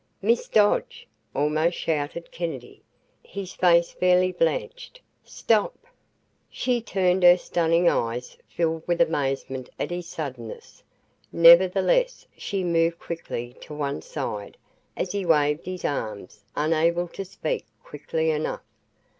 "Miss 0.19 0.47
Dodge!" 0.47 1.07
almost 1.35 1.77
shouted 1.77 2.31
Kennedy, 2.31 2.81
his 3.23 3.53
face 3.53 3.91
fairly 3.91 4.31
blanched, 4.31 4.99
"Stop!" 5.23 5.77
She 6.49 6.81
turned, 6.81 7.21
her 7.21 7.37
stunning 7.37 7.87
eyes 7.87 8.35
filled 8.47 8.81
with 8.87 8.99
amazement 8.99 9.69
at 9.79 9.91
his 9.91 10.07
suddenness. 10.09 10.81
Nevertheless 11.31 12.25
she 12.35 12.63
moved 12.63 12.97
quickly 12.97 13.55
to 13.61 13.75
one 13.75 14.01
side, 14.01 14.57
as 14.97 15.11
he 15.11 15.23
waved 15.23 15.67
his 15.67 15.85
arms, 15.85 16.43
unable 16.55 17.07
to 17.09 17.23
speak 17.23 17.67
quickly 17.83 18.31
enough. 18.31 18.63